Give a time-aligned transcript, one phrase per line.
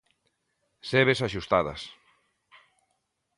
[0.89, 1.81] Sebes axustadas.